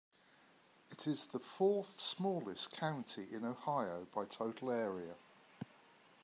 [0.89, 5.13] It is the fourth-smallest county in Ohio by total area.